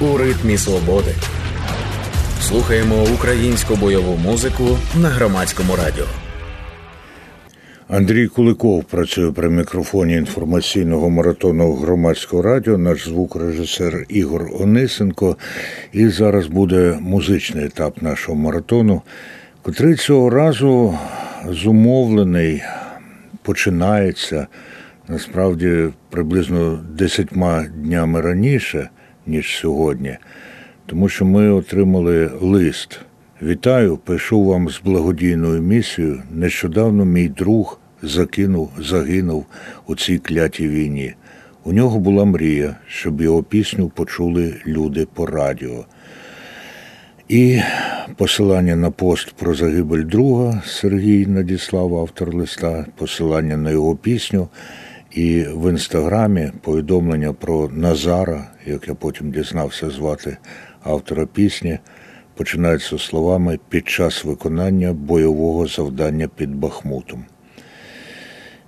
[0.00, 1.14] у ритмі свободи.
[2.40, 6.06] Слухаємо українську бойову музику на громадському радіо.
[7.88, 15.36] Андрій Куликов працює при мікрофоні інформаційного маратону громадського радіо, наш звукорежисер Ігор Онисенко.
[15.92, 19.02] І зараз буде музичний етап нашого маратону,
[19.62, 20.98] котрий цього разу
[21.48, 22.62] зумовлений,
[23.42, 24.46] починається
[25.08, 28.90] насправді приблизно десятьма днями раніше,
[29.26, 30.16] ніж сьогодні,
[30.86, 33.00] тому що ми отримали лист.
[33.42, 36.22] Вітаю, пишу вам з благодійною місією.
[36.30, 39.46] Нещодавно мій друг закинув, загинув
[39.86, 41.14] у цій клятій війні.
[41.64, 45.84] У нього була мрія, щоб його пісню почули люди по радіо.
[47.28, 47.60] І
[48.16, 54.48] посилання на пост про загибель друга Сергій надіслав автор листа, посилання на його пісню.
[55.10, 60.36] І в інстаграмі повідомлення про Назара, як я потім дізнався звати
[60.82, 61.78] автора пісні,
[62.34, 67.24] починаються словами під час виконання бойового завдання під Бахмутом.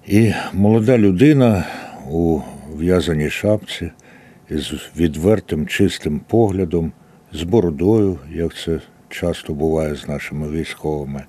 [0.06, 1.64] І молода людина
[2.10, 2.40] у
[2.76, 3.90] в'язаній шапці
[4.50, 6.92] із відвертим чистим поглядом,
[7.32, 11.24] з бородою, як це часто буває з нашими військовими.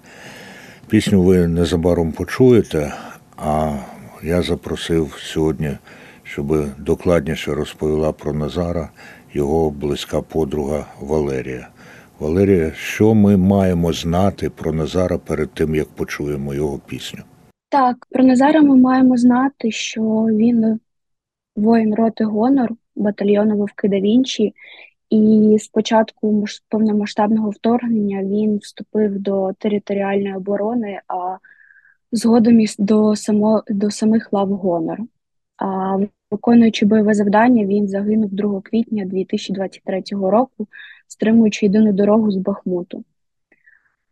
[0.90, 2.94] Пісню ви незабаром почуєте,
[3.38, 3.76] а
[4.24, 5.72] я запросив сьогодні,
[6.34, 8.90] щоб докладніше розповіла про Назара
[9.34, 11.68] його близька подруга Валерія.
[12.20, 17.20] Валерія, що ми маємо знати про Назара перед тим, як почуємо його пісню?
[17.70, 20.80] Так, про Назара ми маємо знати, що він
[21.56, 24.54] воїн роти Гонор батальйону Вовки да Вінчі,
[25.10, 31.38] і з початку повномасштабного вторгнення він вступив до територіальної оборони, а
[32.12, 35.00] згодом до само, до самих лав Гонор.
[36.32, 40.68] Виконуючи бойове завдання, він загинув 2 квітня 2023 року,
[41.08, 43.04] стримуючи єдину дорогу з Бахмуту.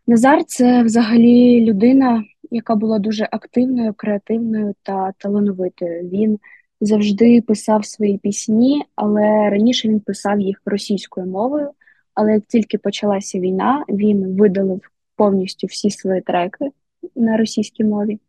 [0.07, 6.09] Назар це взагалі людина, яка була дуже активною, креативною та талановитою.
[6.09, 6.39] Він
[6.81, 11.69] завжди писав свої пісні, але раніше він писав їх російською мовою.
[12.13, 14.81] Але як тільки почалася війна, він видалив
[15.15, 16.69] повністю всі свої треки
[17.15, 18.19] на російській мові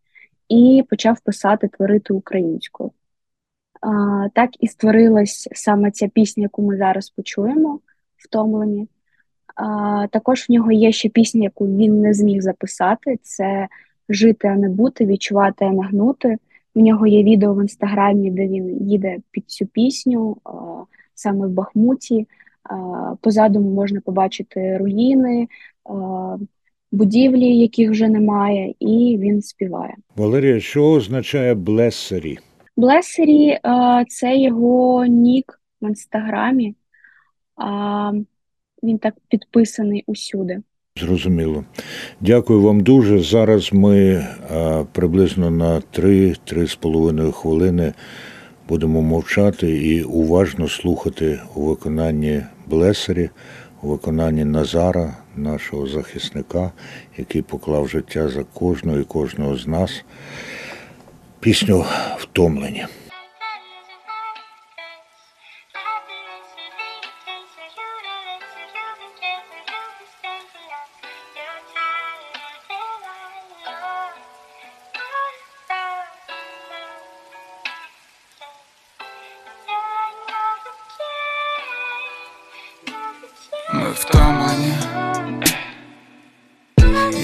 [0.49, 2.91] і почав писати, творити українською.
[4.33, 7.81] Так і створилась саме ця пісня, яку ми зараз почуємо,
[8.17, 8.89] втомлені.
[10.11, 13.69] Також в нього є ще пісня, яку він не зміг записати: це
[14.09, 16.37] Жити, а не бути, відчувати, а не гнути.
[16.75, 20.37] В нього є відео в інстаграмі, де він їде під цю пісню
[21.15, 22.29] саме в Бахмуті.
[23.21, 25.49] Позаду можна побачити руїни,
[26.93, 29.95] будівлі, яких вже немає, і він співає.
[30.17, 32.39] Валерія, що означає блесері?
[32.77, 33.59] Блесері
[34.09, 36.75] це його нік в інстаграмі.
[38.83, 40.59] Він так підписаний усюди.
[40.97, 41.65] Зрозуміло.
[42.21, 43.19] Дякую вам дуже.
[43.19, 44.27] Зараз ми
[44.93, 47.93] приблизно на 3-3,5 хвилини
[48.69, 53.31] будемо мовчати і уважно слухати у виконанні Блесері,
[53.83, 56.73] у виконанні Назара, нашого захисника,
[57.17, 60.05] який поклав життя за кожного і кожного з нас.
[61.43, 61.87] Пісню
[62.19, 62.87] втомлені.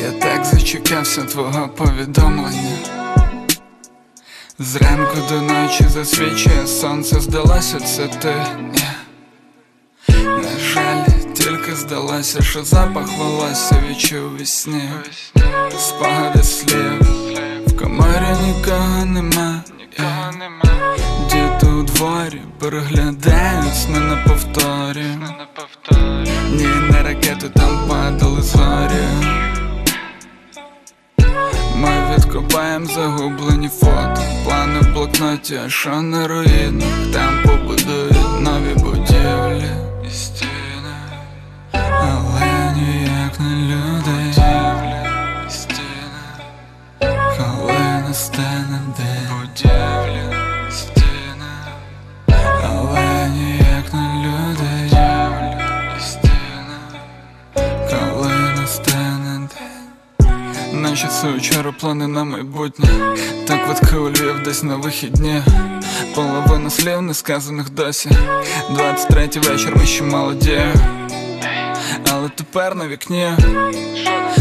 [0.00, 2.17] Я так зачекався твого повідомлення.
[5.30, 8.34] Ночі засвічує сонце, здалося це ти.
[10.14, 14.90] На жаль, тільки здалося, що запах волосся відчув у сні
[15.78, 17.02] Спогади слів,
[17.66, 19.62] в коморі нікого нема.
[21.30, 25.06] Діти у дворі переглядають сни на повторі.
[26.50, 29.04] Ні, на ракети там падали зорі.
[31.80, 38.17] Ми відкопаємо загублені фото, плани в блокноті, що на руїнах, там побудують
[61.88, 62.88] плани на майбутнє.
[63.46, 65.42] Так у Львів десь на вихідні.
[66.14, 68.10] Половина слів не сказаних досі
[68.70, 70.60] 23 вечір, ми ще молоді.
[72.12, 73.28] Але тепер на вікні.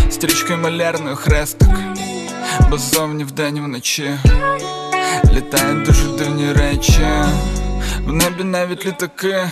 [0.10, 1.70] Стрічкою малярною хрестик.
[2.70, 4.12] Бо ззовні вдень і вночі.
[5.34, 7.08] Літають дуже дивні речі.
[8.06, 9.50] В небі навіть літаки.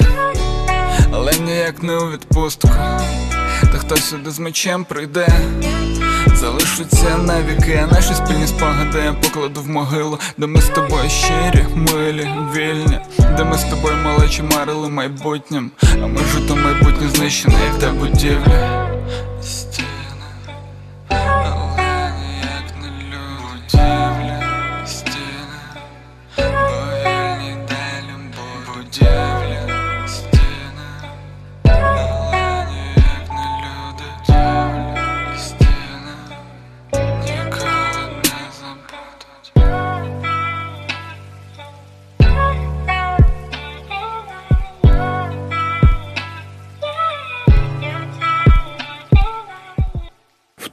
[1.14, 2.70] Але ніяк не у відпустку.
[3.62, 5.28] Та хто сюди з мечем прийде
[6.34, 12.30] Залишаться навіки, наші спільні спогади я покладу в могилу, де ми з тобою щирі, милі,
[12.56, 13.00] вільні,
[13.38, 15.72] де ми з тобою малечі марили майбутнім,
[16.04, 18.90] а ми ж то майбутнє знищене, як та будівля.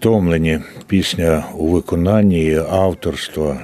[0.03, 3.61] Втомлені пісня у виконанні авторства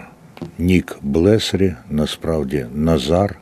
[0.59, 3.39] Нік Блесрі, насправді Назар,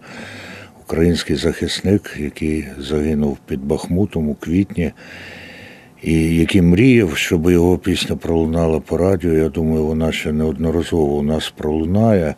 [0.80, 4.92] український захисник, який загинув під Бахмутом у квітні,
[6.02, 9.32] і який мріяв, щоб його пісня пролунала по радіо.
[9.32, 12.34] Я думаю, вона ще неодноразово у нас пролунає.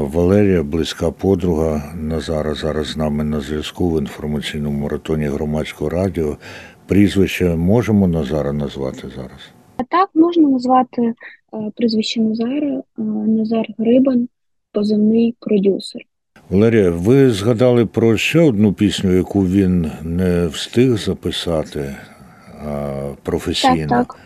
[0.00, 6.36] Валерія, близька подруга Назара, зараз з нами на зв'язку в інформаційному маратоні громадського радіо.
[6.86, 9.55] Прізвище можемо Назара назвати зараз?
[9.76, 11.14] А так можна назвати е,
[11.76, 14.28] прізвище Назара е, Назар Грибан,
[14.72, 16.02] позивний продюсер.
[16.50, 21.96] Валерія, ви згадали про ще одну пісню, яку він не встиг записати
[23.22, 23.88] професійно.
[23.88, 24.18] Так, так.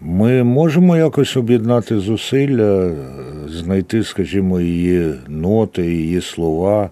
[0.00, 2.92] Ми можемо якось об'єднати зусилля,
[3.48, 6.90] знайти, скажімо, її ноти, її слова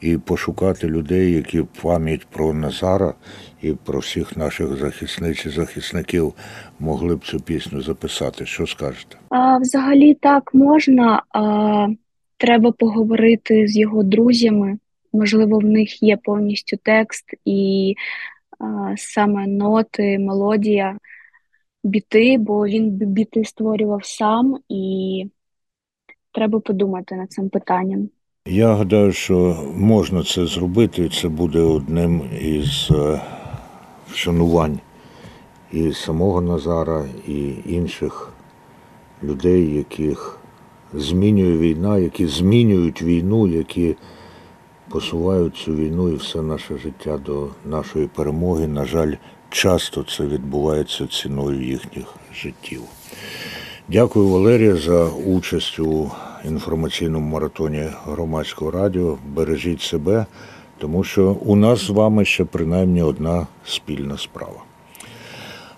[0.00, 3.14] і пошукати людей, які пам'ять про Назара
[3.62, 6.34] і про всіх наших захисниць і захисників
[6.80, 8.46] могли б цю пісню записати.
[8.46, 9.16] Що скажете?
[9.30, 11.88] А, взагалі так можна, а,
[12.36, 14.78] треба поговорити з його друзями.
[15.12, 17.94] Можливо, в них є повністю текст і
[18.58, 20.98] а, саме ноти, мелодія,
[21.84, 25.24] біти, бо він біти створював сам, і
[26.32, 28.08] треба подумати над цим питанням.
[28.46, 32.90] Я гадаю, що можна це зробити, і це буде одним із
[34.12, 34.80] вшанувань
[35.72, 38.32] і самого Назара, і інших
[39.22, 40.38] людей, яких
[40.94, 43.96] змінює війна, які змінюють війну, які
[44.88, 48.66] посувають цю війну і все наше життя до нашої перемоги.
[48.66, 49.12] На жаль,
[49.50, 52.82] часто це відбувається ціною їхніх життів.
[53.88, 56.10] Дякую, Валерія, за участь у
[56.44, 59.18] інформаційному маратоні громадського радіо.
[59.34, 60.26] Бережіть себе,
[60.78, 64.62] тому що у нас з вами ще принаймні одна спільна справа.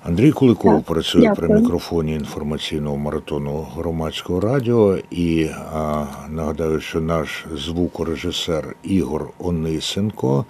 [0.02, 1.48] Андрій Куликов Так, працює дякую.
[1.48, 4.98] при мікрофоні інформаційного маратону громадського радіо.
[5.10, 10.44] І а, нагадаю, що наш звукорежисер Ігор Онисенко.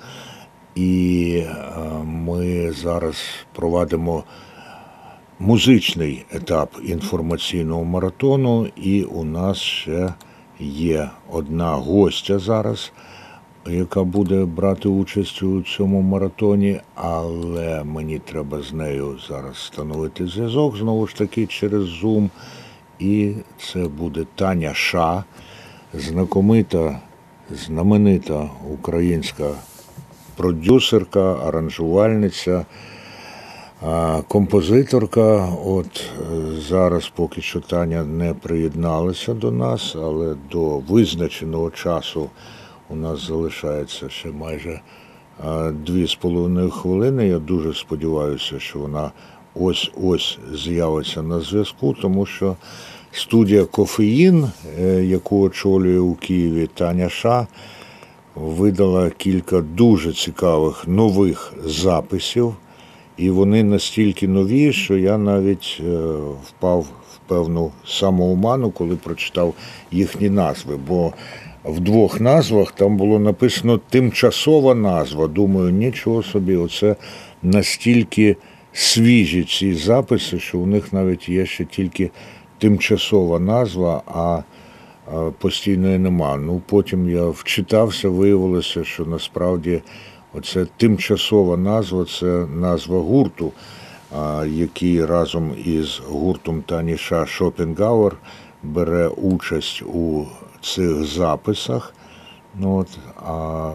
[0.75, 1.43] І
[1.77, 3.17] а, ми зараз
[3.53, 4.25] провадимо
[5.39, 10.15] музичний етап інформаційного маратону, і у нас ще
[10.61, 12.93] є одна гостя зараз,
[13.67, 20.77] яка буде брати участь у цьому маратоні, але мені треба з нею зараз встановити зв'язок
[20.77, 22.29] знову ж таки через Zoom.
[22.99, 25.25] І це буде Таня Ша,
[25.95, 27.01] знакомита,
[27.51, 29.51] знаменита українська
[30.37, 32.67] продюсерка, аранжувальниця.
[34.29, 42.31] Композиторка, от е, зараз поки що Таня не приєдналася до нас, але до визначеного часу
[42.91, 44.81] у нас залишається ще майже
[45.45, 47.29] а, дві з половиною хвилини.
[47.29, 49.11] Я дуже сподіваюся, що вона
[49.55, 52.57] ось-ось з'явиться на зв'язку, тому що
[53.13, 57.47] студія Кофеїн, е, яку очолює у Києві Таня Ша,
[58.35, 62.55] видала кілька дуже цікавих нових записів.
[63.17, 65.99] І вони настільки нові, що я навіть е,
[66.45, 69.55] впав в певну самоуману, коли прочитав
[69.91, 70.77] їхні назви.
[70.89, 71.13] Бо
[71.65, 75.27] в двох назвах там було написано тимчасова назва.
[75.27, 76.97] Думаю, нічого собі, оце
[77.43, 78.37] настільки
[78.73, 82.11] свіжі ці записи, що у них навіть є ще тільки
[82.59, 84.43] тимчасова назва, а
[85.39, 86.37] постійної нема.
[86.37, 89.83] Ну потім я вчитався, виявилося, що насправді
[90.35, 93.53] оце тимчасова назва це назва гурту,
[94.47, 98.17] який разом із гуртом Таніша Шопенгауер
[98.63, 100.27] бере участь у
[100.63, 101.95] цих записах.
[102.55, 103.73] Ну от, а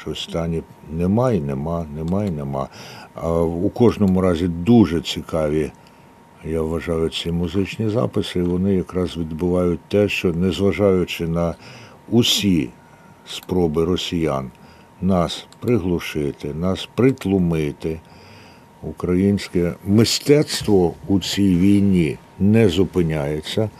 [0.00, 2.68] щось стані немає, нема, немає, нема.
[3.14, 5.72] А у кожному разі дуже цікаві,
[6.44, 11.54] я вважаю, ці музичні записи, і вони якраз відбувають те, що незважаючи на
[12.10, 12.68] усі
[13.26, 14.50] спроби росіян
[15.00, 18.00] нас приглушити, нас притлумити,
[18.82, 23.70] українське мистецтво у цій війні не зупиняється.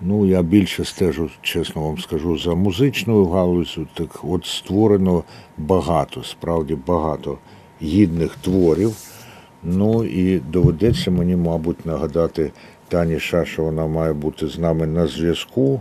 [0.00, 3.86] Ну, я більше стежу, чесно вам скажу, за музичною галузю.
[3.94, 5.24] Так от створено
[5.58, 7.38] багато, справді багато
[7.82, 8.96] гідних творів.
[9.62, 12.52] Ну і доведеться мені, мабуть, нагадати
[12.88, 15.80] Тані Ша, що вона має бути з нами на зв'язку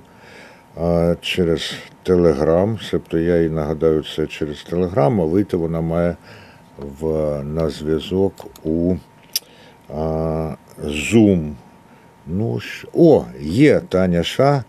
[1.22, 2.80] через Телеграм.
[2.80, 6.16] Себто я їй нагадаю це через Телеграм, а вийти вона має
[7.00, 7.08] в,
[7.44, 8.96] на зв'язок у
[9.96, 10.56] а,
[10.86, 11.54] Zoom.
[12.28, 12.60] Ну,
[12.94, 14.64] О, є Таня Ша,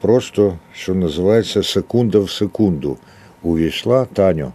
[0.00, 2.96] просто, що називається, секунда в секунду.
[3.42, 4.52] Увійшла Таню.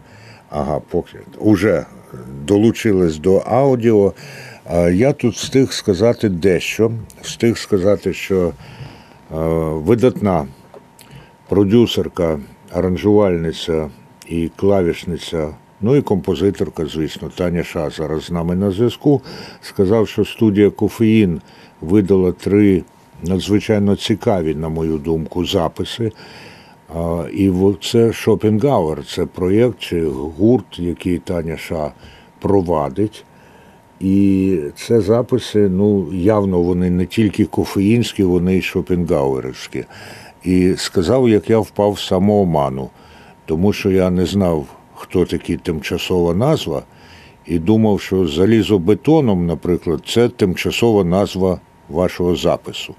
[0.49, 1.85] Ага, поки уже
[2.45, 4.13] долучилась до аудіо.
[4.91, 6.91] Я тут встиг сказати дещо.
[7.21, 8.53] Встиг сказати, що
[9.71, 10.47] видатна
[11.49, 12.39] продюсерка,
[12.71, 13.89] аранжувальниця
[14.27, 19.21] і клавішниця, ну і композиторка, звісно, Таня Ша зараз з нами на зв'язку.
[19.61, 21.41] Сказав, що студія Кофеїн
[21.83, 22.83] видала три
[23.23, 26.11] надзвичайно цікаві, на мою думку, записи.
[27.33, 31.91] І це Шопінгауер, це проєкт чи гурт, який Таня Ша
[32.39, 33.25] провадить.
[33.99, 39.85] І це записи, ну, явно вони не тільки кофеїнські, вони й шопінгауерівські.
[40.43, 42.89] І сказав, як я впав в самооману,
[43.45, 46.83] тому що я не знав, хто такі тимчасова назва,
[47.45, 51.59] і думав, що залізобетоном, наприклад, це тимчасова назва
[51.89, 52.95] вашого запису.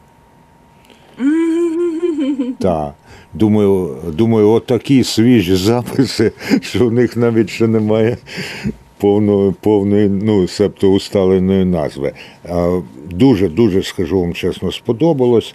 [2.58, 2.94] Так.
[3.34, 8.16] Думаю, думаю, отакі свіжі записи, що в них навіть ще немає
[8.98, 12.12] повної, повної, ну, себто усталеної назви.
[13.10, 15.54] Дуже-дуже, скажу вам чесно, сподобалось.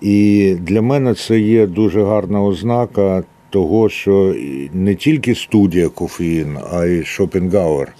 [0.00, 4.34] І для мене це є дуже гарна ознака того, що
[4.72, 7.92] не тільки студія кофеїн, а й Шопінгауер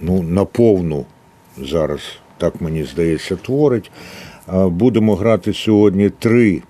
[0.00, 1.04] ну, наповну
[1.58, 2.00] зараз,
[2.38, 3.90] так мені здається, творить.
[4.52, 6.62] Будемо грати сьогодні три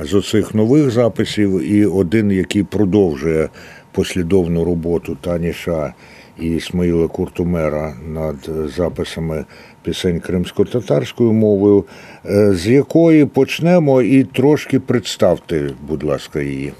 [0.00, 3.48] з оцих нових записів, і один, який продовжує
[3.92, 5.94] послідовну роботу Таніша
[6.38, 9.44] і Ісмаїла Куртумера над записами
[9.82, 11.84] пісень кримсько-татарською мовою,
[12.26, 16.72] е, з якої почнемо і трошки представте, будь ласка, її.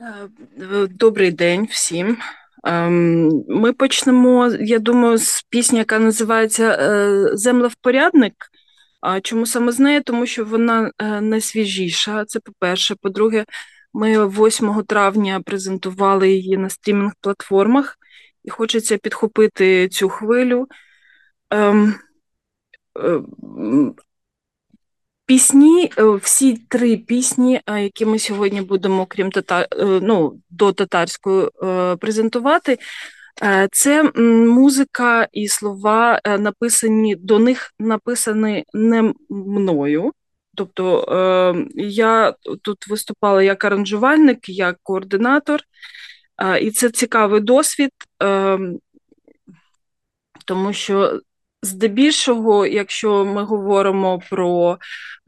[0.00, 2.16] Е, добрий день всім.
[2.64, 8.34] Ем, ми почнемо, я думаю, з пісні, яка називається е, Землевпорядник.
[9.00, 10.02] А чому саме з нею?
[10.02, 12.24] Тому що вона е, найсвіжіша.
[12.24, 12.94] Це по-перше.
[13.02, 13.44] По-друге,
[13.92, 17.98] ми 8 травня презентували її на стрімінг-платформах,
[18.44, 20.66] і хочеться підхопити цю хвилю.
[25.32, 30.40] Ем, Пісні, е, всі три пісні, е, які ми сьогодні будемо, крім татар, е, ну,
[30.50, 31.48] до татарської
[32.00, 32.78] презентувати,
[33.72, 34.02] це
[34.46, 40.12] музика і слова написані до них написані не мною.
[40.54, 45.60] Тобто я тут виступала як аранжувальник, як координатор,
[46.60, 47.90] і це цікавий досвід,
[50.44, 51.20] тому що
[51.64, 54.78] Здебільшого, якщо ми говоримо про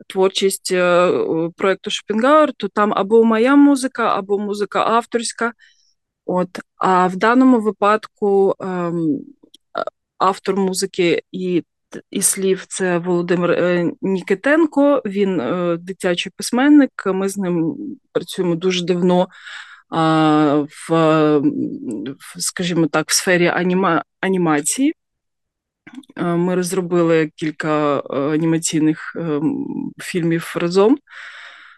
[0.06, 1.10] творчість е,
[1.56, 5.52] проєкту Шопінгауер, то там або моя музика, або музика авторська.
[6.26, 6.48] От.
[6.76, 9.18] А в даному випадку ем,
[10.18, 11.62] автор музики і
[12.10, 16.90] і слів це Володимир е, Нікітенко, він е, дитячий письменник.
[17.06, 17.76] Ми з ним
[18.12, 19.28] працюємо дуже давно
[20.88, 21.42] в,
[22.38, 24.94] скажімо так, в сфері аніма, анімації.
[26.16, 29.40] Е, ми розробили кілька е, анімаційних е,
[29.98, 30.98] фільмів разом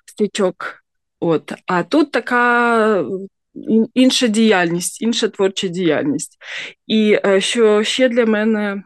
[0.07, 0.83] стічок.
[1.21, 1.53] От.
[1.67, 3.05] А тут така
[3.95, 6.39] інша діяльність, інша творча діяльність.
[6.87, 8.83] І що ще для мене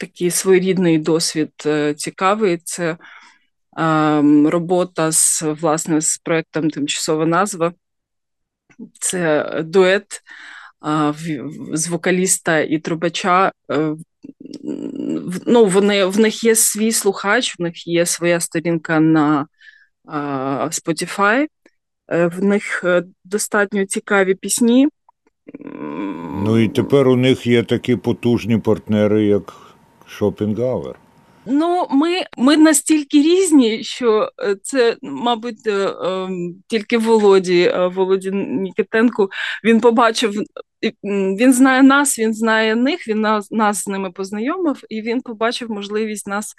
[0.00, 1.50] такий своєрідний досвід
[1.96, 2.96] цікавий, це
[4.44, 7.72] робота з власне з проєктом Тимчасова назва.
[9.00, 10.22] Це дует
[11.72, 13.52] з вокаліста і трубача.
[13.70, 13.94] Е,
[15.46, 19.46] ну, вони, В них є свій слухач, в них є своя сторінка на
[20.70, 21.46] Spotify,
[22.08, 24.88] е, в них е, достатньо цікаві пісні.
[26.44, 29.54] Ну і тепер у них є такі потужні партнери, як
[30.06, 30.94] Шопінгауер.
[31.46, 34.30] Ну, ми ми настільки різні, що
[34.62, 39.28] це, мабуть, ем, тільки Володі, Володі Нікітенко,
[39.64, 40.34] він побачив,
[41.04, 45.70] він знає нас, він знає них, він нас, нас з ними познайомив, і він побачив
[45.70, 46.54] можливість нас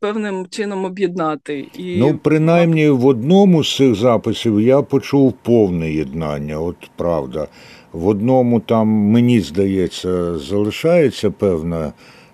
[0.00, 1.68] певним чином об'єднати.
[1.78, 1.96] І...
[1.98, 7.48] Ну, принаймні, в одному з цих записів я почув повне єднання, от правда.
[7.92, 11.92] В одному там, мені здається, залишається певна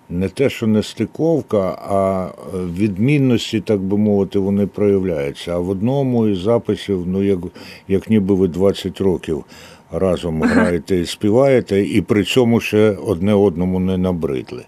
[0.09, 5.55] не те, що не стиковка, а відмінності, так би мовити, вони проявляються.
[5.55, 7.39] А в одному із записів, ну як
[7.87, 9.45] як ніби ви 20 років
[9.93, 14.65] разом граєте і співаєте, і при цьому ще одне одному не набридли.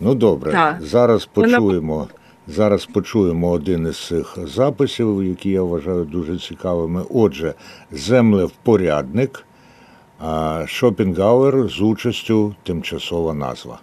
[0.00, 0.82] Ну добре, так.
[0.82, 2.08] зараз почуємо.
[2.48, 7.02] Зараз почуємо один із цих записів, які я вважаю дуже цікавими.
[7.10, 7.54] Отже,
[7.92, 9.46] землевпорядник
[10.66, 13.80] Шопінгауер з участю тимчасова назва.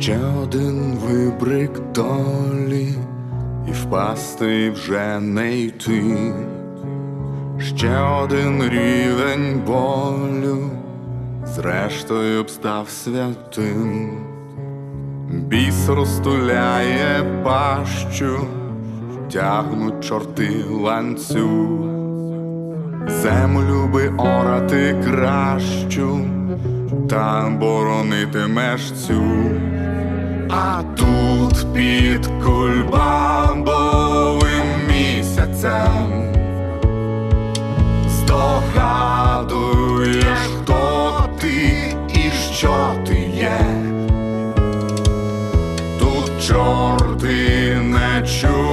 [0.00, 2.94] Ще один вибрик долі,
[3.68, 6.02] і впасти вже не йти,
[7.58, 10.70] ще один рівень болю,
[11.44, 14.10] зрештою б став святим,
[15.30, 18.40] біс розтуляє пащу,
[19.32, 21.78] тягнуть чорти ланцю,
[23.08, 26.20] землю би орати кращу,
[27.08, 29.22] та боронитимеш цю
[30.52, 36.32] а тут під кульбамбовим місяцем
[38.08, 43.60] здогадуєш, хто ти і що ти є,
[45.98, 48.69] тут чорти нечувано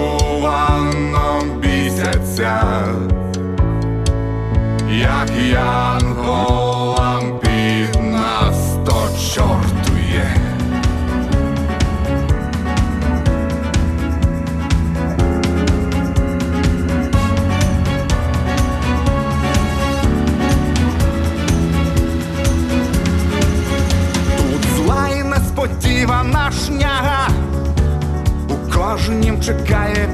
[29.48, 30.07] czekają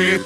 [0.00, 0.18] Чи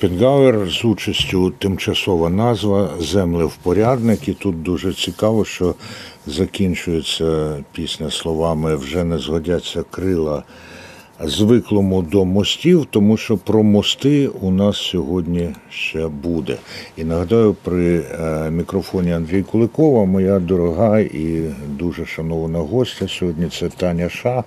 [0.00, 4.28] Шопінгауер з участю тимчасова назва Землевпорядник.
[4.28, 5.74] І тут дуже цікаво, що
[6.26, 10.42] закінчується пісня словами вже не згодяться крила
[11.24, 16.56] звиклому до мостів, тому що про мости у нас сьогодні ще буде.
[16.96, 23.68] І нагадаю, при е, мікрофоні Андрій Куликова, моя дорога і дуже шанована гостя сьогодні це
[23.68, 24.44] Таня Ша,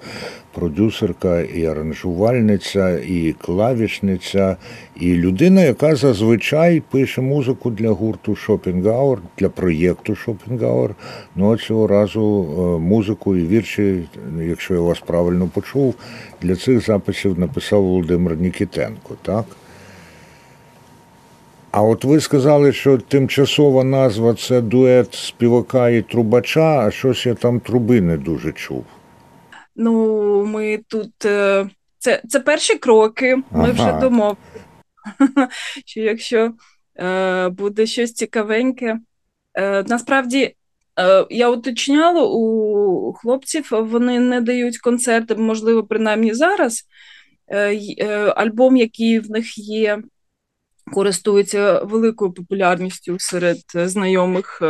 [0.53, 4.57] продюсерка і аранжувальниця, і клавішниця,
[4.95, 10.95] і людина, яка зазвичай пише музику для гурту Шопінгауер, для проєкту Шопінгауер.
[11.35, 14.03] Ну а цього разу е, музику і вірші,
[14.39, 15.95] якщо я вас правильно почув,
[16.41, 19.45] для цих записів написав Володимир Нікітенко, так?
[21.71, 27.33] А от ви сказали, що тимчасова назва це дует співака і трубача, а щось я
[27.33, 28.85] там труби не дуже чув.
[29.75, 31.25] Ну, ми тут.
[31.25, 31.69] Е,
[32.03, 33.35] це це перші кроки.
[33.35, 33.71] Ми ага.
[33.71, 34.39] вже домовилися,
[35.85, 36.53] що якщо
[36.99, 38.99] е, буде щось цікавеньке.
[39.53, 40.55] Е, Насправді,
[40.99, 46.83] е, я уточняла у хлопців, вони не дають концерти, можливо, принаймні зараз.
[47.51, 50.01] Е, Альбом, який в них є,
[50.93, 54.61] користується великою популярністю серед знайомих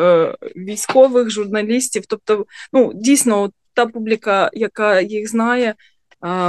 [0.55, 2.03] військових, журналістів.
[2.07, 5.75] Тобто, ну, дійсно, та публіка, яка їх знає,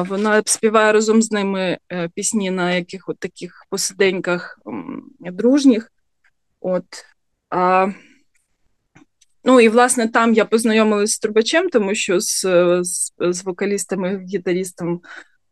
[0.09, 4.59] вона співає разом з ними е, пісні на яких от таких посиденьках
[5.21, 5.93] дружніх.
[6.61, 6.85] От.
[7.51, 7.89] А,
[9.47, 12.47] Ну і власне там я познайомилася з Трубачем, тому що з
[12.83, 15.01] з, з вокалістами, гітарістом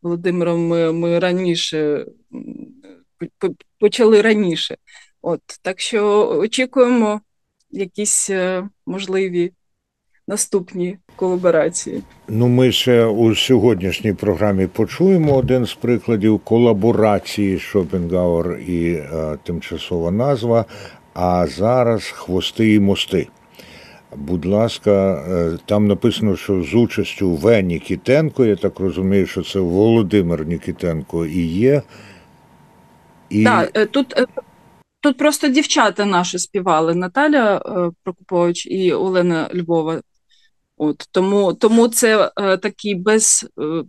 [0.03, 2.07] Володимиром ми ми раніше
[3.79, 4.77] почали раніше.
[5.23, 7.21] От Так що очікуємо
[7.71, 9.53] якісь е, можливі
[10.29, 12.03] наступні колаборації.
[12.29, 20.11] Ну, ми ще у сьогоднішній програмі почуємо один з прикладів колаборації Шопенгауер і е, тимчасова
[20.11, 20.65] назва.
[21.15, 23.29] А зараз хвости і мости.
[24.17, 27.63] Будь ласка, е, там написано, що з участю В.
[27.63, 31.83] Нікітенко, я так розумію, що це Володимир Нікітенко і є.
[33.31, 33.45] І...
[33.45, 34.27] Так, е, тут е,
[35.01, 37.63] тут просто дівчата наші співали Наталя
[38.05, 40.01] Прокопович і Олена Львова.
[40.77, 43.85] От Тому тому це е, такий без е,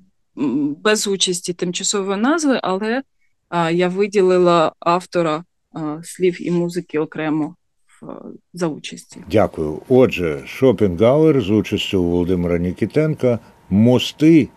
[0.84, 3.04] без участі тимчасової назви, але
[3.52, 5.44] е, я виділила автора
[5.76, 7.56] е, слів і музики окремо
[8.02, 8.08] в,
[8.54, 9.24] за участі.
[9.32, 9.82] Дякую.
[9.90, 14.50] Отже, Шопінгауер з участю Володимира Нікітенка, мости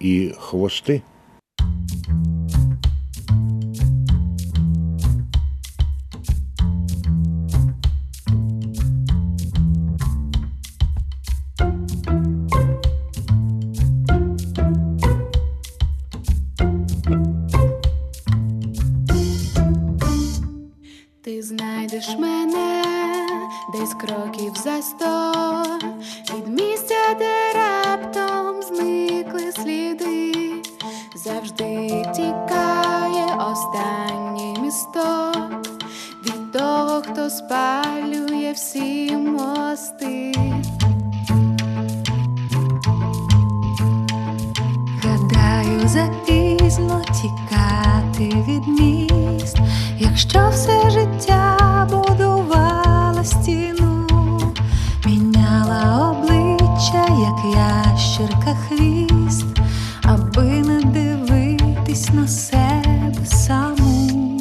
[0.00, 1.02] і хвости.
[21.94, 22.82] Знайдеш мене
[23.72, 25.32] десь кроків за сто
[26.34, 30.32] від місця, де раптом зникли сліди,
[31.14, 35.66] завжди тікає останній місток
[36.26, 40.32] від того, хто спалює всі мости.
[45.02, 49.58] Гадаю, запізно тікати від міст,
[49.98, 51.43] якщо все життя.
[57.54, 59.46] Ящерка хвіст,
[60.02, 64.40] аби не дивитись на себе саму.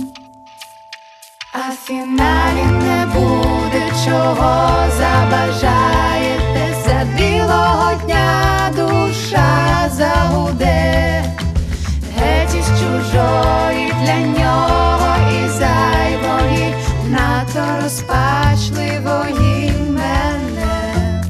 [1.53, 11.23] А в фіналі не буде чого забажаєте за білого дня душа загуде,
[12.17, 14.42] геть із чужої для нього
[17.83, 18.81] надто
[19.91, 21.23] мене.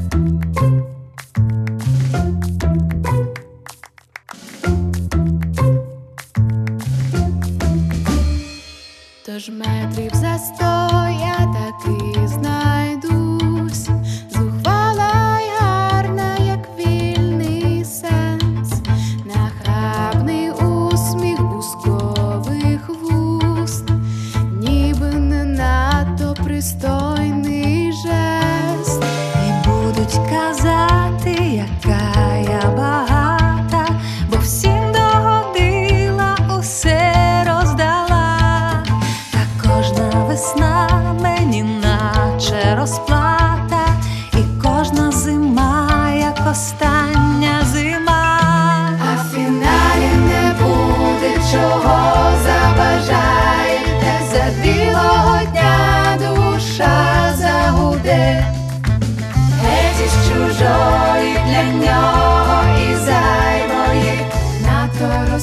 [9.26, 10.64] Тож метрів за сто
[11.20, 13.03] я таки знайдусь,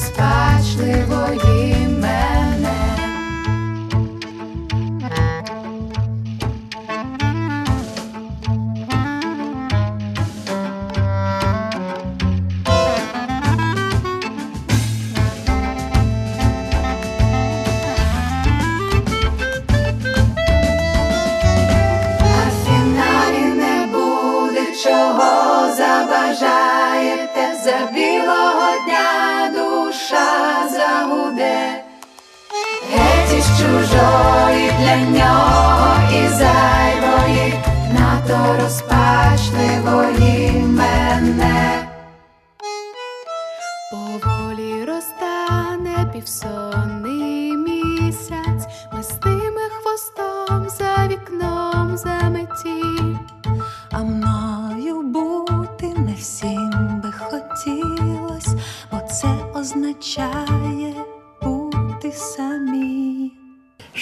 [0.02, 2.61] розпачливої мене.
[34.92, 37.54] Для нього і зайвої,
[37.92, 41.88] надто розпачливої мене.
[43.90, 52.82] Поволі розтане півсонний місяць, мистиме хвостом за вікном заметі.
[53.90, 58.54] А мною бути не всім би хотілось,
[58.90, 60.91] бо це означає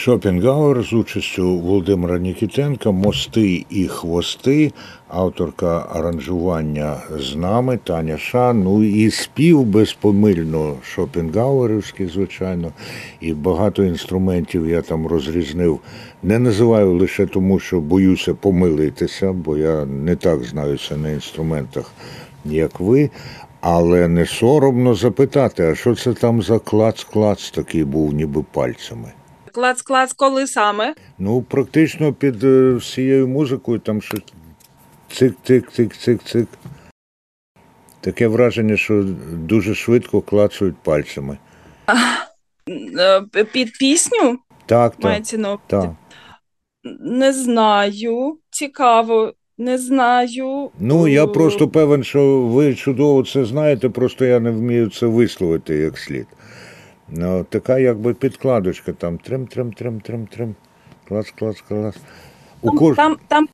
[0.01, 4.73] Шопенгауер з участю Володимира Нікітенка Мости і хвости,
[5.09, 8.53] авторка аранжування з нами Таня Ша.
[8.53, 12.73] Ну і спів безпомильно Шопенгауерівський, звичайно,
[13.21, 15.81] і багато інструментів я там розрізнив.
[16.23, 21.93] Не називаю лише тому, що боюся помилитися, бо я не так знаюся на інструментах,
[22.45, 23.11] як ви.
[23.61, 29.13] Але не соромно запитати, а що це там за клац-клац такий був, ніби пальцями.
[29.55, 30.95] Клац-клац, коли саме?
[31.19, 34.21] Ну, практично під е, всією музикою там щось
[35.13, 36.47] цик-цик-цик-цик-цик.
[38.01, 41.39] Таке враження, що дуже швидко клацають пальцями.
[42.99, 45.05] Е, Під пісню Так, так.
[45.05, 45.61] мається на увазі?
[45.67, 45.91] так.
[47.01, 48.39] Не знаю.
[48.51, 50.71] Цікаво, не знаю.
[50.81, 55.07] Ну, я Е, просто певен, що ви чудово це знаєте, просто я не вмію це
[55.07, 56.27] висловити як слід.
[57.13, 60.55] Ну, така якби підкладочка там трим-трим-трим-трим-трим.
[61.09, 61.97] Клац, клац, клац.
[62.63, 62.97] У кож...
[62.97, 63.49] Там, там,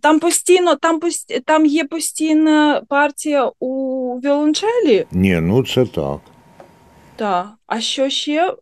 [0.00, 5.06] там постійно, там, пост- там є постійна партія у віолончелі.
[5.12, 6.18] Ні, ну це так.
[7.16, 7.48] Так.
[7.66, 8.54] А що ще,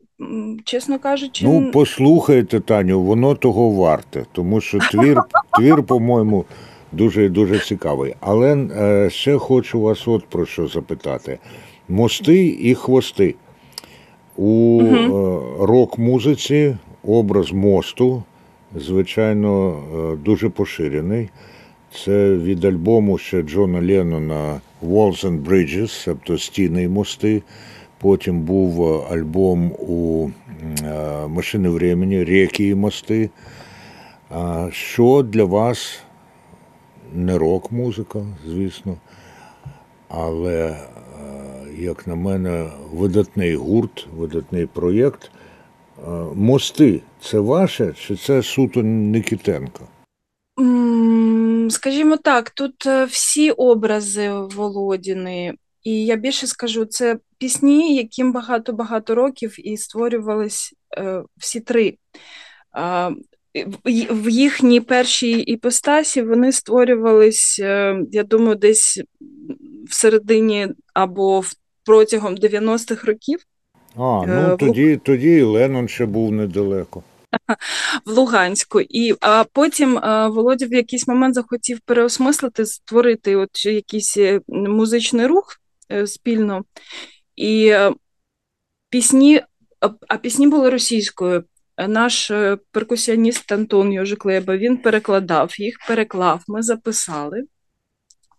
[0.64, 5.18] чесно кажучи, Ну, послухайте, Таню, воно того варте, тому що твір,
[5.58, 6.44] твір по-моєму,
[6.92, 8.14] дуже дуже цікавий.
[8.20, 11.38] Але е, ще хочу вас от про що запитати:
[11.88, 13.34] мости і хвости.
[14.36, 15.08] У е,
[15.66, 18.22] рок-музиці образ мосту,
[18.76, 21.28] звичайно, е, дуже поширений.
[22.04, 27.42] Це від альбому ще Джона Леннона Walls and Bridges, тобто стіни і мости.
[27.98, 30.30] Потім був е, альбом у
[31.28, 33.30] Машини времени Ріки і мости.
[34.70, 36.00] Що для вас
[37.14, 38.96] не рок-музика, звісно,
[40.08, 40.76] але,
[41.78, 45.30] як на мене, видатний гурт, видатний проєкт.
[45.98, 49.80] Е, Мости це ваше чи це суто Никітенко?
[51.70, 59.14] Скажімо так, тут е, всі образи Володіни, і я більше скажу, це пісні, яким багато-багато
[59.14, 61.96] років і створювались е, всі три.
[64.10, 67.58] В- їхній першій іпостасі вони створювались,
[68.10, 69.00] я думаю, десь
[69.88, 71.52] в середині або в-
[71.86, 73.38] протягом 90-х років.
[73.96, 77.02] А, Е, ну в- тоді, тоді і Леннон ще був недалеко.
[78.06, 78.80] в Луганську.
[78.80, 85.26] І а потім а, Володя в якийсь момент захотів переосмислити, створити от якийсь е, музичний
[85.26, 85.56] рух
[85.92, 86.64] е, спільно.
[87.36, 87.92] І е,
[88.90, 89.40] пісні,
[89.80, 91.44] а, а пісні були російською.
[91.76, 97.42] Е, Наш е, перкусіоніст Антон Йожиклеба, він перекладав їх, переклав, ми записали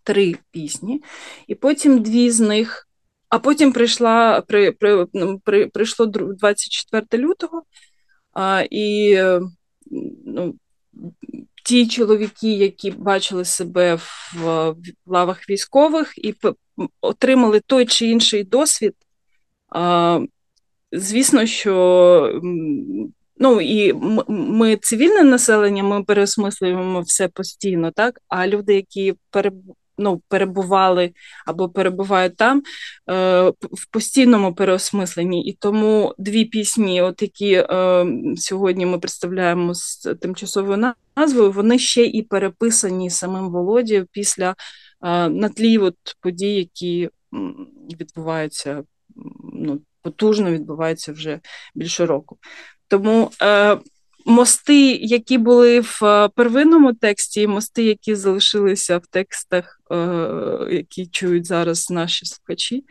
[0.04, 1.04] три пісні,
[1.48, 2.87] і потім дві з них.
[3.30, 7.64] А потім прийшла, при, при, ну, при, прийшло 24 лютого,
[8.34, 9.18] а, і
[10.26, 10.56] ну,
[11.66, 16.36] ті чоловіки, які бачили себе в, в лавах військових і
[17.02, 18.96] отримали той чи інший досвід,
[19.70, 20.20] а,
[20.92, 22.42] звісно, що
[23.38, 23.94] ну, і
[24.28, 28.20] ми цивільне населення, ми переосмислюємо все постійно, так?
[28.28, 29.16] А люди, які
[29.98, 31.12] ну, перебували
[31.46, 32.64] або перебувають там,
[33.10, 35.46] е, в постійному переосмисленні.
[35.46, 38.06] І тому дві пісні, от які е,
[38.36, 44.56] сьогодні ми представляємо з тимчасовою назвою, вони ще і переписані самим Володією після е,
[45.30, 47.10] на тлі от подій, які
[48.00, 48.84] відбуваються
[49.54, 51.40] ну, потужно відбуваються вже
[51.76, 52.38] більше року.
[52.88, 53.78] Тому е,
[54.28, 59.98] мости, які були в е, первинному тексті, і мости, які залишилися в текстах, е,
[60.72, 62.84] які чують зараз наші слухачі,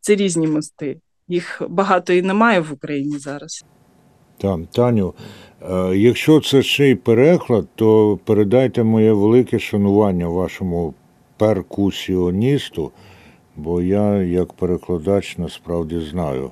[0.00, 1.00] це різні мости.
[1.28, 3.64] Їх багато і немає в Україні зараз.
[4.38, 5.14] Так, Таню,
[5.62, 10.94] е, якщо це ще й переклад, то передайте моє велике шанування вашому
[11.36, 12.92] перкусіоністу,
[13.56, 16.50] бо я, як перекладач, насправді знаю,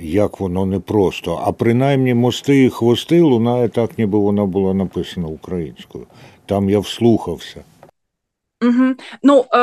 [0.00, 1.42] як воно непросто.
[1.44, 6.06] А принаймні мости і хвости лунає так, ніби вона була написана українською.
[6.46, 7.64] Там я вслухався.
[8.62, 8.94] Угу.
[9.22, 9.58] Ну, е,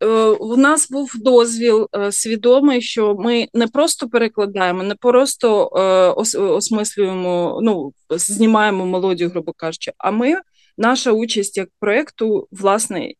[0.00, 0.06] е,
[0.40, 6.34] у нас був дозвіл е, свідомий, що ми не просто перекладаємо, не просто е, ос,
[6.34, 10.34] осмислюємо, ну, знімаємо мелодію, грубо кажучи, а ми,
[10.78, 13.12] наша участь як проєкту, власне,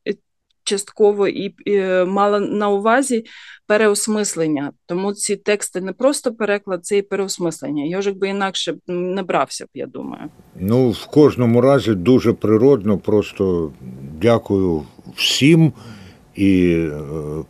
[0.67, 3.25] частково і, і мала на увазі
[3.67, 4.73] переосмислення.
[4.87, 7.85] Тому ці тексти не просто переклад, це і переосмислення.
[7.85, 10.23] Йожик би інакше не брався б, я думаю.
[10.61, 12.99] Ну, в кожному разі дуже природно.
[12.99, 13.73] Просто
[14.21, 14.83] дякую
[15.17, 15.73] всім
[16.35, 17.01] і е,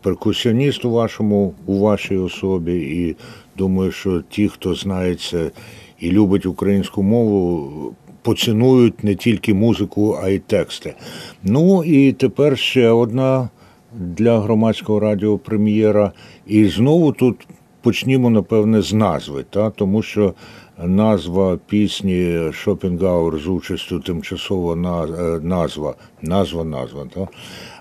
[0.03, 2.75] перкусіоністу вашому у вашій особі.
[2.77, 3.17] І
[3.57, 5.51] думаю, що ті, хто знається
[5.99, 7.95] і любить українську мову,
[8.27, 10.95] поцінують не тільки музику, а й тексти.
[11.43, 13.49] Ну і тепер ще одна
[13.93, 16.13] для громадського радіо прем'єра.
[16.47, 17.47] І знову тут
[17.83, 19.71] почнімо, напевне, з назви, та?
[19.71, 20.35] тому що
[20.85, 27.07] назва пісні Шопінгаур з участю тимчасова е, назва, назва, назва.
[27.15, 27.29] Та?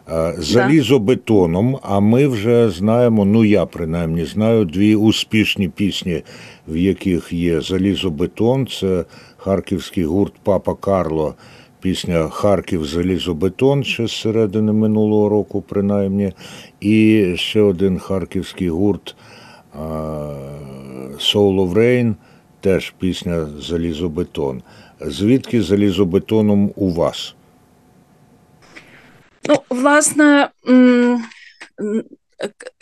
[0.09, 6.23] Е, залізобетоном, а ми вже знаємо, ну я принаймні знаю дві успішні пісні,
[6.67, 8.67] в яких є залізобетон.
[8.67, 9.05] Це
[9.45, 11.35] харківський гурт Папа Карло,
[11.81, 16.33] пісня Харків Залізобетон ще з середини минулого року, принаймні,
[16.79, 19.15] і ще один харківський гурт
[21.17, 22.15] Soul of Rain,
[22.61, 24.61] теж пісня Залізобетон.
[25.01, 27.35] Звідки залізобетоном у вас?
[29.49, 30.49] Ну, власне,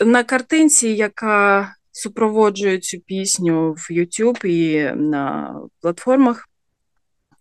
[0.00, 6.48] на картинці, яка супроводжує цю пісню в YouTube і на платформах,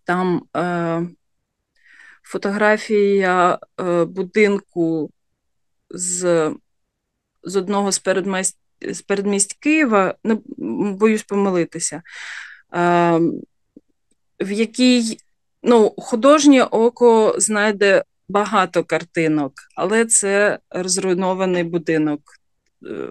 [0.04, 1.08] там е,
[2.24, 5.10] фотографія е, будинку
[5.90, 6.52] з
[7.44, 10.38] з одного з передмість, з передмість Києва, не
[10.92, 12.02] боюсь помилитися,
[12.74, 13.20] е,
[14.40, 15.18] в якій
[15.64, 22.22] ну, художнє око знайде багато картинок, але це розруйнований будинок.
[22.86, 23.08] Е,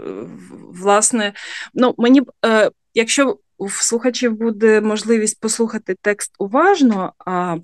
[0.72, 1.33] власне,
[1.74, 7.57] ну, мені е, якщо у слухачів буде можливість послухати текст уважно, а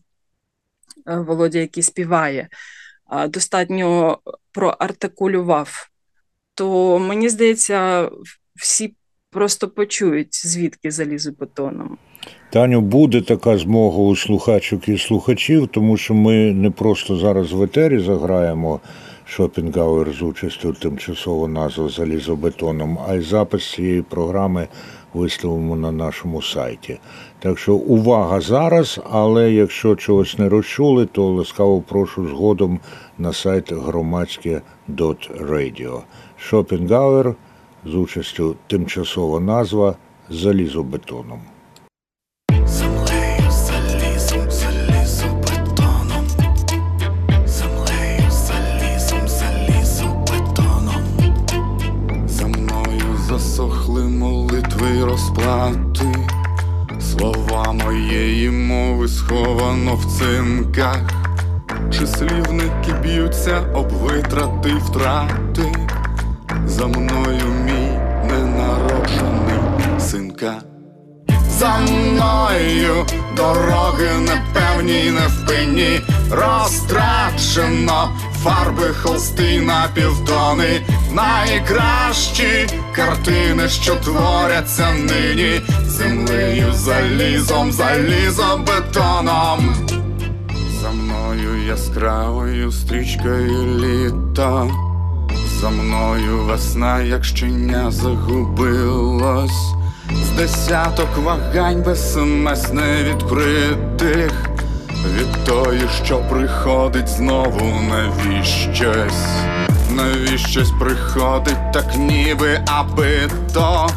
[1.06, 2.48] е, Володя, який співає,
[3.28, 4.18] достатньо
[4.52, 5.88] проартикулював,
[6.54, 8.10] то мені здається,
[8.56, 8.94] всі
[9.30, 11.98] просто почують, звідки залізобетоном.
[12.50, 17.62] Таню, буде така змога у слухачок і слухачів, тому що ми не просто зараз в
[17.62, 18.80] етері заграємо
[19.24, 24.68] Шопінгауер з участю тимчасово назва залізобетоном, а й запис цієї програми
[25.14, 27.00] виставимо на нашому сайті.
[27.38, 32.80] Так що увага зараз, але якщо чогось не розчули, то ласкаво прошу згодом
[33.18, 36.02] на сайт громадське.радіо.
[36.36, 37.34] Шопінгауер
[37.84, 39.94] з участю тимчасова назва
[40.30, 41.40] залізобетоном.
[55.18, 56.28] Розплати,
[57.00, 61.00] слова моєї мови сховано в цинках,
[61.90, 65.72] числівники б'ються об витрати втрати,
[66.66, 67.90] за мною мій
[68.30, 69.60] ненароджений
[70.00, 70.54] синка.
[71.50, 76.00] За мною дороги непевні, невпинні,
[76.30, 78.08] розтрачено
[78.42, 89.74] фарби, холсти на півтони, найкращі картини, що творяться нині, землею, залізом, залізобетоном.
[90.82, 94.66] За мною яскравою стрічкою літа,
[95.60, 99.74] за мною весна, як щеня загубилось,
[100.12, 104.32] з десяток вагань без смс невідкритих
[105.06, 109.26] від тої, що приходить знову навіщось,
[109.90, 113.88] навіщось приходить, так ніби аби то,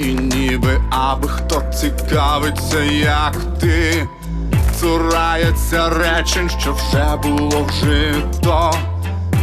[0.00, 4.08] і ніби аби хто цікавиться, як ти,
[4.80, 8.74] цурається речень, що вже було вжито,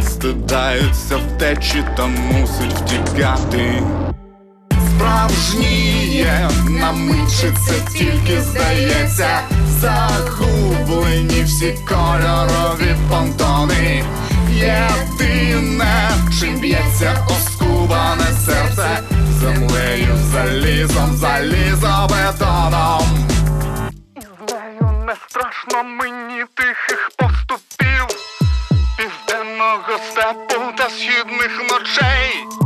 [0.02, 3.82] стидаються втечі та мусить втікати.
[5.00, 7.52] Справжній мріє, на мить
[7.92, 14.04] тільки здається, загублені всі кольорові понтони.
[14.50, 19.00] Єдине, чим б'ється оскубане серце,
[19.40, 23.28] землею, залізом, залізобетоном.
[24.48, 28.06] Знаю, не страшно мені тихих поступів,
[28.96, 32.59] південного степу та східних ночей.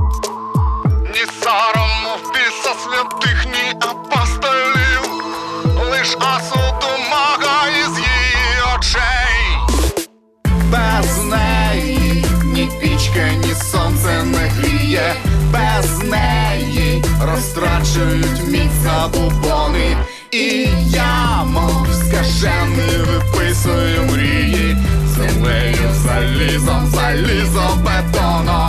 [11.05, 15.15] Без неї ні пічка, ні сонце не гріє,
[15.53, 19.97] без неї розтрачують міць забубони.
[20.31, 24.77] І я, мов скажений, виписую мрії
[25.17, 28.45] землею, залізом, залізобетоном.
[28.47, 28.64] За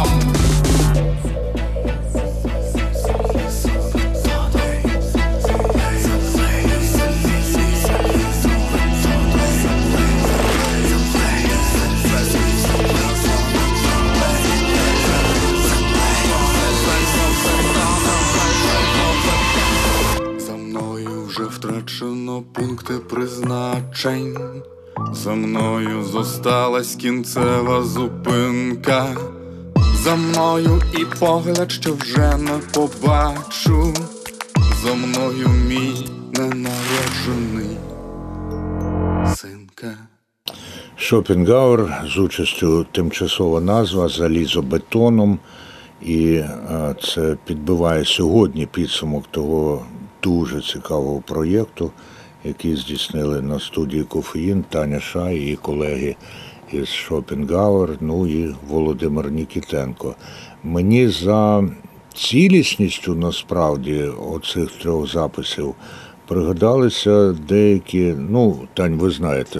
[22.85, 24.63] пункти призначень.
[25.11, 29.07] За мною зосталась кінцева зупинка.
[30.03, 33.93] За мною і погляд, що вже не побачу.
[34.83, 37.77] За мною мій ненароджений
[39.35, 39.97] синка.
[40.95, 45.39] Шопенгауер з участю тимчасова назва залізобетоном.
[46.01, 46.41] І
[47.03, 49.85] це підбиває сьогодні підсумок того
[50.23, 51.91] дуже цікавого проєкту,
[52.45, 56.15] який здійснили на студії Кофеїн Таня Шай і колеги
[56.71, 60.15] із Шопенгауер, ну і Володимир Нікітенко.
[60.63, 61.63] Мені за
[62.13, 65.75] цілісністю насправді оцих трьох записів
[66.27, 69.59] пригадалися деякі, ну, Тань, ви знаєте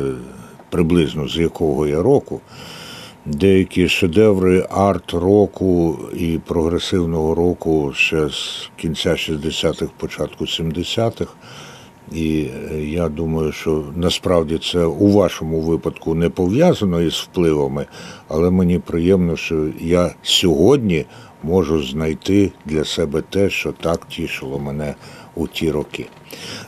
[0.70, 2.42] приблизно з якого я року
[3.26, 11.32] деякі шедеври арт-року і прогресивного року ще з кінця 60-х, початку 70-х.
[12.14, 17.86] І е, я думаю, що насправді це у вашому випадку не пов'язано із впливами,
[18.28, 21.06] але мені приємно, що я сьогодні
[21.44, 24.96] можу знайти для себе те, що так тішило мене
[25.36, 26.06] у ті роки.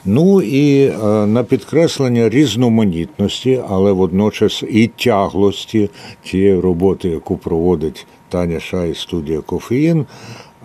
[0.05, 5.89] Ну і е, на підкреслення різноманітності, але водночас і тяглості
[6.23, 9.99] тієї роботи, яку проводить Таня Шай студія Кофеїн,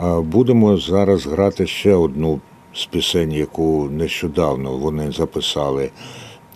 [0.00, 2.40] е, будемо зараз грати ще одну
[2.74, 5.90] з пісень, яку нещодавно вони записали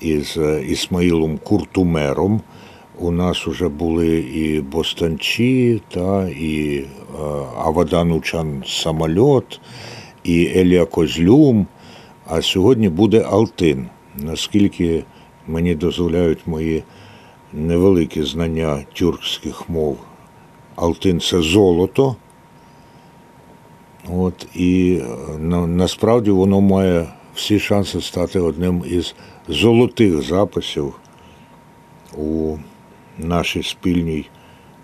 [0.01, 2.41] із е, Ісмаїлом Куртумером.
[2.99, 6.85] У нас вже були і Бостанчі, та, і е,
[7.59, 9.61] Аваданучан Самольот,
[10.25, 11.67] і Елія Козлюм.
[12.27, 13.87] А сьогодні буде Алтин.
[14.17, 15.05] Наскільки
[15.47, 16.83] мені дозволяють мої
[17.53, 19.99] невеликі знання тюркських мов.
[20.77, 22.17] Алтин це золото.
[24.11, 25.03] От, І
[25.39, 29.15] на, насправді воно має всі шанси стати одним із
[29.49, 30.95] золотих записів
[32.17, 32.57] у
[33.19, 34.29] нашій спільній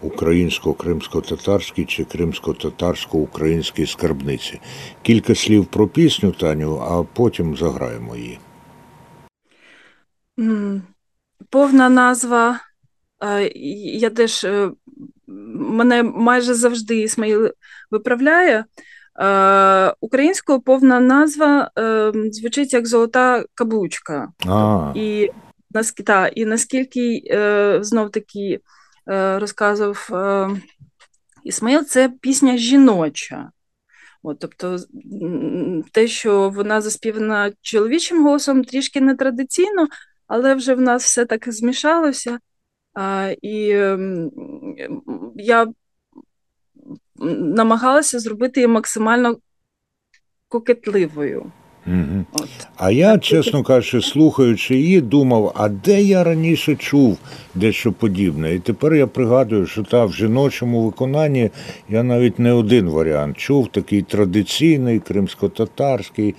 [0.02, 4.60] українсько-кримсько-татарській чи кримсько-татарсько-українській скарбниці.
[5.02, 8.38] Кілька слів про пісню Таню, а потім заграємо її.
[11.50, 12.60] Повна назва.
[13.24, 13.50] е,
[14.00, 14.70] Я теж е,
[15.54, 17.50] мене майже завжди Ісмаїл
[17.90, 18.64] виправляє.
[19.20, 24.32] Е, Українською повна назва е, звучить як золота каблучка.
[24.46, 25.30] А, І,
[26.06, 28.60] та, і наскільки е, знов таки
[29.08, 30.50] е, розказував е,
[31.44, 33.50] Ісмаїл, це пісня жіноча.
[34.22, 34.78] От, тобто,
[35.92, 39.88] те, що вона заспівана чоловічим голосом, трішки нетрадиційно,
[40.26, 42.38] але вже в нас все так змішалося.
[42.94, 43.52] А, і
[45.36, 45.66] я
[47.38, 49.36] намагалася зробити її максимально
[50.48, 51.52] кокетливою.
[51.86, 52.24] угу.
[52.32, 52.48] От.
[52.76, 57.18] а я, чесно кажучи, слухаючи її, думав, а де я раніше чув
[57.54, 58.54] дещо подібне.
[58.54, 61.50] І тепер я пригадую, що та в жіночому виконанні
[61.88, 66.34] я навіть не один варіант чув, такий традиційний, кримсько-татарський,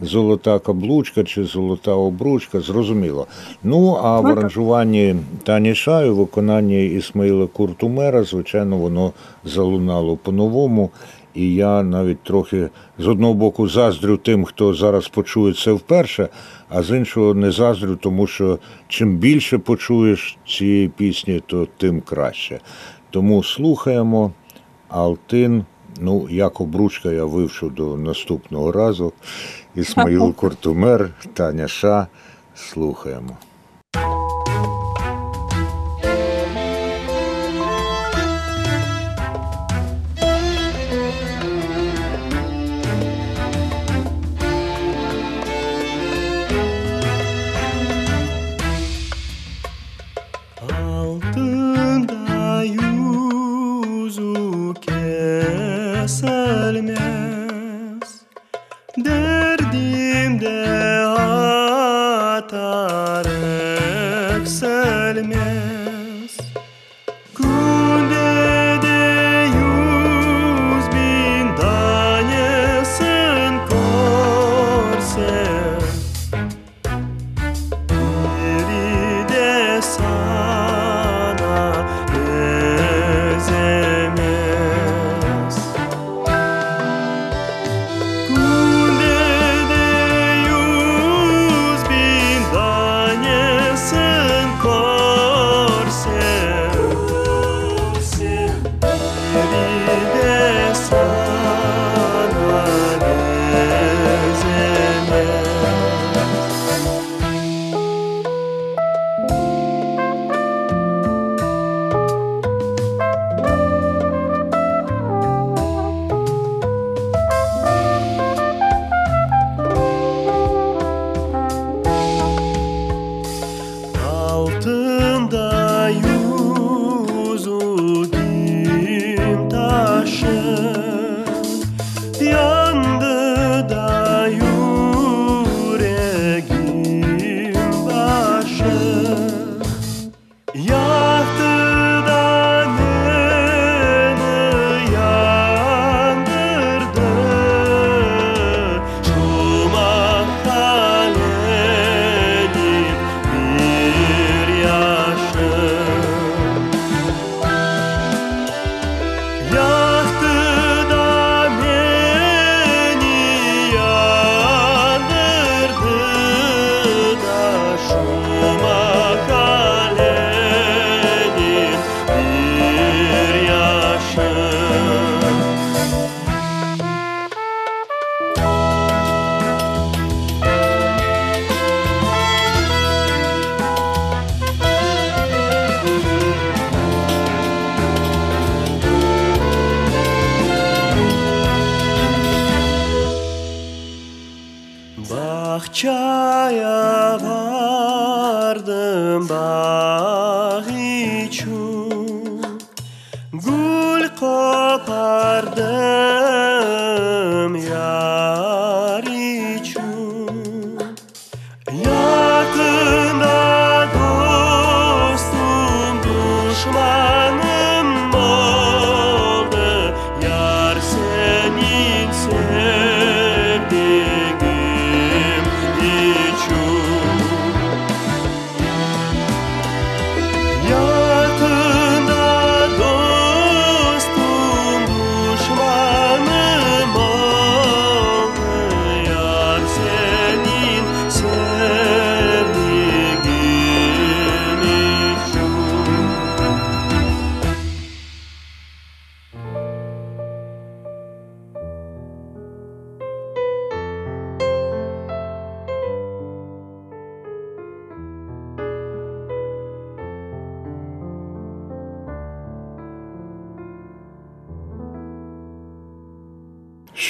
[0.00, 3.26] золота каблучка чи золота обручка, зрозуміло.
[3.62, 9.12] Ну, а в Ну, аранжуванні Тані Шаю, виконанні Ісмаїла Куртумера, звичайно, воно
[9.44, 10.90] залунало по-новому.
[11.34, 12.68] І я навіть трохи
[12.98, 16.28] з одного боку заздрю тим, хто зараз почує це вперше,
[16.68, 22.60] а з іншого не заздрю, тому що чим більше почуєш цієї пісні, то тим краще.
[23.10, 24.32] Тому слухаємо
[24.88, 25.64] Алтин
[26.00, 29.12] Ну, як обручка я вивчу до наступного разу.
[29.74, 32.06] Ісмаїл Куртумер, Таня Ша.
[32.54, 33.36] Слухаємо.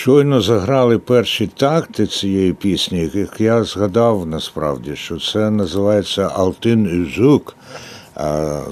[0.08, 7.56] Щойно заграли перші такти цієї пісні, яких я згадав насправді, що це називається Алтин Юзук,
[7.56, 7.64] е,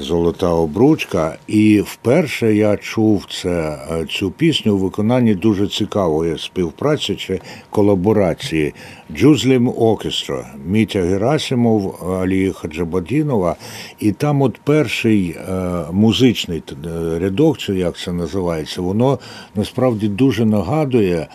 [0.00, 1.36] Золота обручка.
[1.46, 7.40] І вперше я чув це, е, цю пісню у виконанні дуже цікавої співпраці чи
[7.70, 8.74] колаборації
[9.12, 13.56] Джузлім Оркестра, Мітя Герасимов, Алії Хаджабадінова.
[14.00, 19.18] І там от перший е, музичний е, рядок, чи як це називається, воно
[19.54, 21.26] насправді дуже нагадує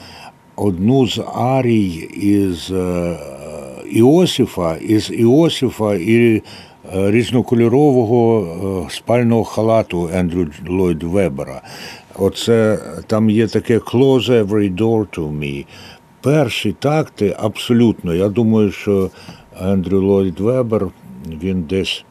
[0.56, 3.18] одну з арій із е,
[3.92, 6.42] Іосифа, із Іосифа і е,
[6.94, 8.48] різнокольорового
[8.88, 11.62] е, спального халату Ендрю Ллойд Вебера.
[12.16, 15.66] Оце там є таке «Close every door to me».
[16.22, 18.14] Перші такти абсолютно.
[18.14, 19.10] Я думаю, що
[19.62, 20.88] Ендрю Ллойд Вебер
[21.44, 22.04] він десь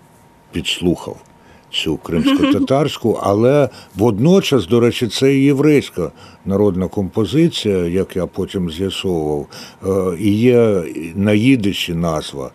[0.52, 1.16] підслухав
[1.70, 6.10] цю кримсько-татарську, але водночас, до речі, це і єврейська
[6.44, 9.46] народна композиція, як я потім з'ясовував,
[9.86, 10.82] е, і є
[11.14, 12.50] на їдиші назва.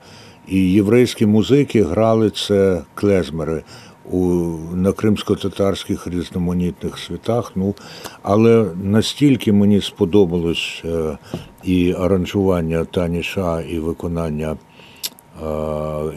[0.48, 3.64] І єврейські музики грали це клезмери
[4.12, 4.28] у,
[4.74, 7.52] на кримсько-татарських різноманітних світах.
[7.56, 7.76] Ну,
[8.24, 11.18] але настільки мені сподобалось е,
[11.64, 15.48] і аранжування Тані Ша, і виконання е,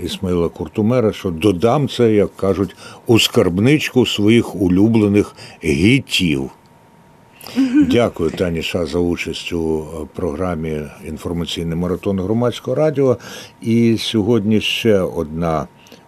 [0.03, 2.77] Ісмаїла Куртумера, що додам це, як кажуть,
[3.07, 6.51] у скарбничку своїх улюблених гітів.
[7.91, 13.17] Дякую, Тані Ша, за участь у е, програмі Інформаційний маратон громадського радіо.
[13.61, 15.67] І сьогодні ще одна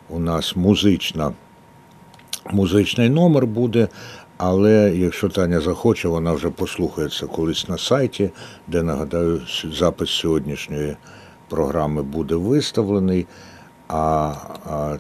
[0.09, 1.33] у нас музична,
[2.51, 3.89] музичний номер буде.
[4.37, 8.31] Але якщо Таня захоче, вона вже послухається колись на сайті,
[8.67, 9.41] де нагадаю,
[9.73, 10.97] запис сьогоднішньої
[11.49, 13.27] програми буде виставлений.
[13.89, 14.35] А,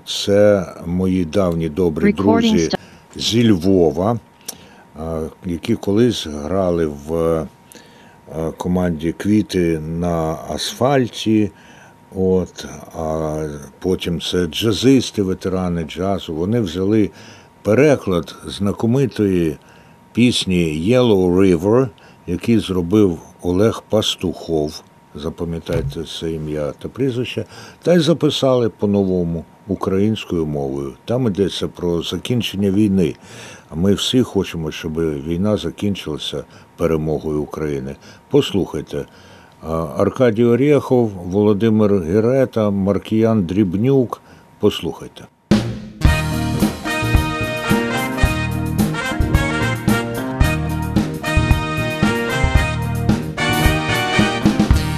[0.06, 2.70] це мої давні добрі друзі
[3.16, 4.18] зі Львова,
[5.46, 7.46] які колись грали в е,
[8.56, 11.50] команді Квіти на асфальті.
[12.16, 12.64] От,
[12.98, 13.44] а
[13.78, 16.34] потім це джазисти, ветерани джазу.
[16.34, 17.10] Вони взяли
[17.62, 19.56] переклад знакомитої
[20.12, 21.88] пісні Yellow River,
[22.26, 24.82] який зробив Олег Пастухов.
[25.14, 27.44] Запам'ятайте це ім'я та прізвище,
[27.82, 30.92] та й записали по-новому українською мовою.
[31.04, 33.14] Там йдеться про закінчення війни.
[33.74, 36.44] Ми всі хочемо, щоб війна закінчилася
[36.76, 37.96] перемогою України.
[38.30, 39.06] Послухайте.
[39.96, 44.20] Аркадій Орєхов, Володимир Герета, Маркіян Дрібнюк.
[44.60, 45.24] Послухайте.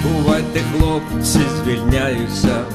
[0.03, 2.65] Бувайте, хлопці, звільняюся,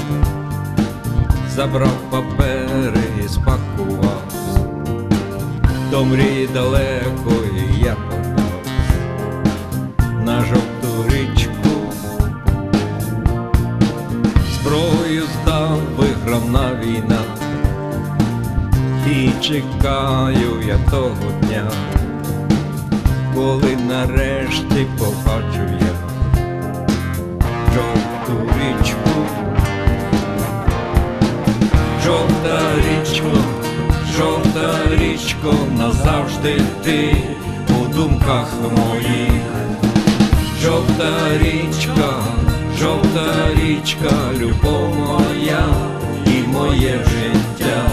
[1.59, 4.23] забрав папери і спакував.
[5.91, 8.63] До мрії далекої я попав
[10.25, 11.93] на жовту річку.
[14.53, 17.23] Зброю здав, виграна війна,
[19.11, 21.71] і чекаю я того дня,
[23.35, 25.95] коли нарешті побачу я
[27.75, 29.08] жовту річку,
[32.09, 33.33] жовта річко,
[34.17, 37.17] жовта річко, назавжди ти
[37.69, 39.43] у думках моїх,
[40.63, 42.15] жовта річка,
[42.79, 45.65] жовта річка, любов моя
[46.27, 47.91] і моє життя.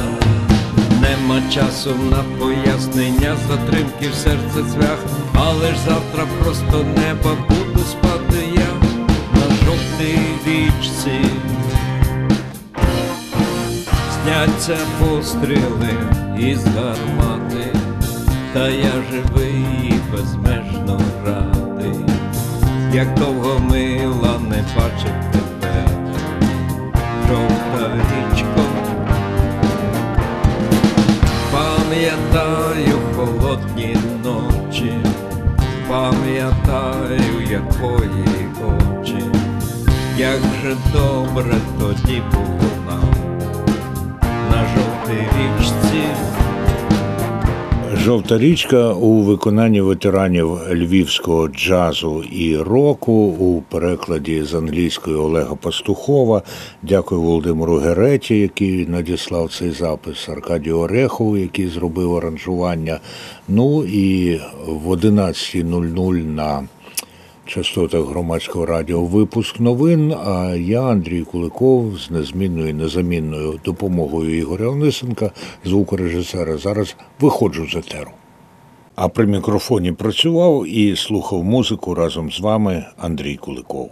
[1.02, 5.00] Нема часу на пояснення, затримки в серце цвях,
[5.34, 8.90] але ж завтра просто неба буду спати я
[9.34, 11.45] на жовтій річці.
[14.26, 15.90] Сняться постріли
[16.40, 17.74] із гармати,
[18.54, 22.06] та я живий і безмежно радий,
[22.94, 25.88] як довго мила не бачить тебе,
[27.28, 28.62] жовта річко.
[31.52, 34.94] Пам'ятаю холодні ночі,
[35.88, 39.26] пам'ятаю, як твої очі,
[40.18, 43.16] як же добре тоді було нам.
[43.16, 43.25] на
[45.06, 46.04] жовтій річці.
[47.94, 56.42] Жовта річка у виконанні ветеранів львівського джазу і року у перекладі з англійської Олега Пастухова.
[56.82, 63.00] Дякую Володимиру Гереті, який надіслав цей запис, Аркадію Орехову, який зробив аранжування.
[63.48, 66.64] Ну і в 11.00 на
[67.46, 70.14] частотах громадського радіо випуск новин.
[70.26, 75.32] А я, Андрій Куликов, з незмінною незамінною допомогою Ігоря Онисенка,
[75.66, 78.12] звукорежисера, зараз виходжу з етеру.
[78.96, 83.92] А при мікрофоні працював і слухав музику разом з вами Андрій Куликов.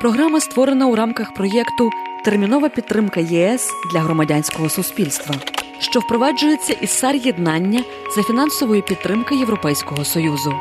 [0.00, 1.90] Програма створена у рамках проєкту
[2.24, 5.34] Термінова підтримка ЄС для громадянського суспільства,
[5.80, 7.16] що впроваджується із сар
[8.16, 10.54] за фінансової підтримки Європейського союзу.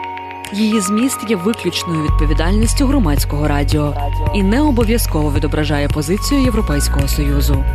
[0.54, 3.96] Її зміст є виключною відповідальністю громадського радіо
[4.36, 7.66] і не обов'язково відображає позицію Європейського союзу.